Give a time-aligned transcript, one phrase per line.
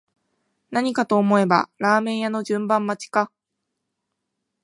[0.71, 3.31] 何かと思えばラーメン屋の順番待ちか